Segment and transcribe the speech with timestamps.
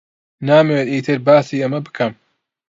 [0.47, 2.13] نامەوێت ئیتر باسی ئەمە بکەم.